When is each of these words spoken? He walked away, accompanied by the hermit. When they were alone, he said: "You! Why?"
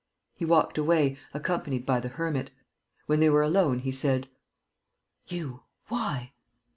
He 0.33 0.45
walked 0.45 0.79
away, 0.79 1.19
accompanied 1.31 1.85
by 1.85 1.99
the 1.99 2.07
hermit. 2.09 2.49
When 3.05 3.19
they 3.19 3.29
were 3.29 3.43
alone, 3.43 3.77
he 3.81 3.91
said: 3.91 4.27
"You! 5.27 5.61
Why?" 5.89 6.31